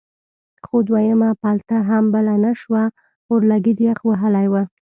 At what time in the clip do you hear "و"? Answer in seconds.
4.53-4.55